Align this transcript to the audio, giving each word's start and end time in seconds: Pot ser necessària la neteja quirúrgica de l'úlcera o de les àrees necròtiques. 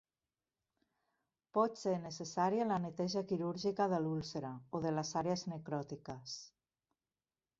Pot 1.57 1.75
ser 1.81 1.91
necessària 2.05 2.65
la 2.71 2.79
neteja 2.87 3.23
quirúrgica 3.33 3.87
de 3.93 4.01
l'úlcera 4.05 4.51
o 4.79 4.83
de 4.87 4.93
les 4.95 5.15
àrees 5.23 5.47
necròtiques. 5.53 6.39